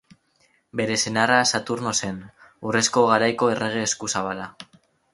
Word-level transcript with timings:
Bere 0.79 0.95
senarra 1.03 1.35
Saturno 1.51 1.95
zen, 1.99 2.19
urrezko 2.71 3.07
garaiko 3.13 3.55
errege 3.57 3.89
eskuzabala. 3.91 4.53